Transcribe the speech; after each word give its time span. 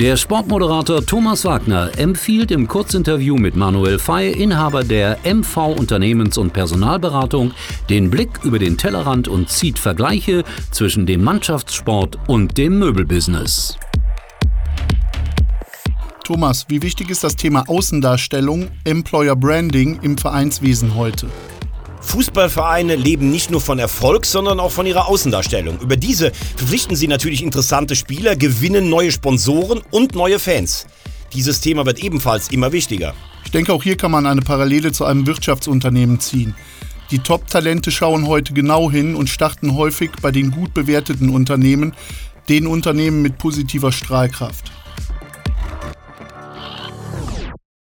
Der 0.00 0.16
Sportmoderator 0.16 1.06
Thomas 1.06 1.44
Wagner 1.44 1.96
empfiehlt 1.96 2.50
im 2.50 2.66
Kurzinterview 2.66 3.36
mit 3.36 3.54
Manuel 3.54 4.00
Fey, 4.00 4.32
Inhaber 4.32 4.82
der 4.82 5.18
MV 5.22 5.76
Unternehmens- 5.78 6.36
und 6.36 6.52
Personalberatung, 6.52 7.52
den 7.88 8.10
Blick 8.10 8.40
über 8.42 8.58
den 8.58 8.76
Tellerrand 8.76 9.28
und 9.28 9.50
zieht 9.50 9.78
Vergleiche 9.78 10.42
zwischen 10.72 11.06
dem 11.06 11.22
Mannschaftssport 11.22 12.18
und 12.26 12.58
dem 12.58 12.80
Möbelbusiness. 12.80 13.78
Thomas, 16.24 16.66
wie 16.68 16.82
wichtig 16.82 17.10
ist 17.10 17.22
das 17.22 17.36
Thema 17.36 17.62
Außendarstellung, 17.68 18.72
Employer 18.82 19.36
Branding 19.36 20.00
im 20.02 20.18
Vereinswesen 20.18 20.96
heute? 20.96 21.28
Fußballvereine 22.04 22.96
leben 22.96 23.30
nicht 23.30 23.50
nur 23.50 23.60
von 23.60 23.78
Erfolg, 23.78 24.26
sondern 24.26 24.60
auch 24.60 24.70
von 24.70 24.86
ihrer 24.86 25.08
Außendarstellung. 25.08 25.80
Über 25.80 25.96
diese 25.96 26.32
verpflichten 26.56 26.96
sie 26.96 27.08
natürlich 27.08 27.42
interessante 27.42 27.96
Spieler, 27.96 28.36
gewinnen 28.36 28.88
neue 28.88 29.10
Sponsoren 29.10 29.82
und 29.90 30.14
neue 30.14 30.38
Fans. 30.38 30.86
Dieses 31.32 31.60
Thema 31.60 31.84
wird 31.86 31.98
ebenfalls 31.98 32.48
immer 32.50 32.70
wichtiger. 32.72 33.14
Ich 33.44 33.50
denke, 33.50 33.72
auch 33.72 33.82
hier 33.82 33.96
kann 33.96 34.10
man 34.10 34.26
eine 34.26 34.42
Parallele 34.42 34.92
zu 34.92 35.04
einem 35.04 35.26
Wirtschaftsunternehmen 35.26 36.20
ziehen. 36.20 36.54
Die 37.10 37.18
Top-Talente 37.18 37.90
schauen 37.90 38.26
heute 38.26 38.54
genau 38.54 38.90
hin 38.90 39.14
und 39.14 39.28
starten 39.28 39.74
häufig 39.74 40.10
bei 40.22 40.30
den 40.30 40.50
gut 40.50 40.74
bewerteten 40.74 41.30
Unternehmen, 41.30 41.92
den 42.48 42.66
Unternehmen 42.66 43.22
mit 43.22 43.38
positiver 43.38 43.92
Strahlkraft. 43.92 44.70